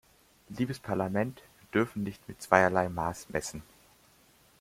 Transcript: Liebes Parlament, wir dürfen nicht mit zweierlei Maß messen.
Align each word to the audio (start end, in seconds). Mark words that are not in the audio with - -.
Liebes 0.49 0.79
Parlament, 0.79 1.43
wir 1.59 1.81
dürfen 1.81 2.01
nicht 2.01 2.27
mit 2.27 2.41
zweierlei 2.41 2.89
Maß 2.89 3.29
messen. 3.29 3.61